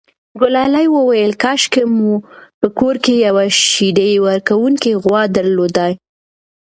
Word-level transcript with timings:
ګلالۍ 0.41 0.87
وویل 0.95 1.31
کاشکې 1.43 1.83
مو 1.95 2.13
په 2.59 2.67
کور 2.79 2.95
کې 3.03 3.13
یوه 3.25 3.43
شیدې 3.71 4.09
ورکوونکې 4.25 4.91
غوا 5.03 5.23
درلودای. 5.35 5.93